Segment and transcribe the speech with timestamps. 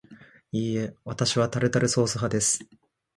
[0.51, 2.65] いいえ、わたしはタルタルソース派です